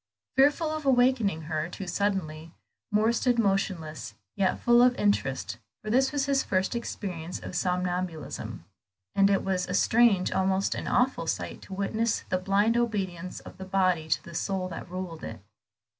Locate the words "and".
9.13-9.29